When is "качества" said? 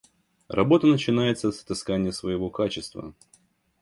2.49-3.13